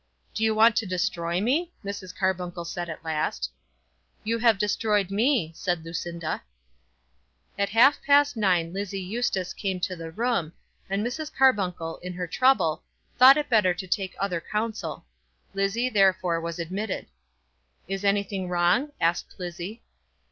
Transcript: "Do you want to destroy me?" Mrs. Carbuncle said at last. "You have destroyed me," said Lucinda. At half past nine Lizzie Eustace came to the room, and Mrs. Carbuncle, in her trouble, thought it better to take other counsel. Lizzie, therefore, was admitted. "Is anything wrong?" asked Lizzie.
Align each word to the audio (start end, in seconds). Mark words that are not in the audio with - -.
"Do 0.33 0.43
you 0.43 0.55
want 0.55 0.75
to 0.77 0.87
destroy 0.87 1.39
me?" 1.39 1.73
Mrs. 1.85 2.11
Carbuncle 2.17 2.65
said 2.65 2.89
at 2.89 3.05
last. 3.05 3.51
"You 4.23 4.39
have 4.39 4.57
destroyed 4.57 5.11
me," 5.11 5.51
said 5.53 5.85
Lucinda. 5.85 6.41
At 7.55 7.69
half 7.69 8.01
past 8.01 8.35
nine 8.35 8.73
Lizzie 8.73 8.99
Eustace 8.99 9.53
came 9.53 9.79
to 9.81 9.95
the 9.95 10.09
room, 10.09 10.53
and 10.89 11.05
Mrs. 11.05 11.31
Carbuncle, 11.31 11.97
in 11.97 12.13
her 12.13 12.25
trouble, 12.25 12.81
thought 13.19 13.37
it 13.37 13.47
better 13.47 13.75
to 13.75 13.85
take 13.87 14.15
other 14.19 14.41
counsel. 14.41 15.05
Lizzie, 15.53 15.87
therefore, 15.87 16.41
was 16.41 16.57
admitted. 16.57 17.05
"Is 17.87 18.03
anything 18.03 18.49
wrong?" 18.49 18.93
asked 18.99 19.35
Lizzie. 19.39 19.83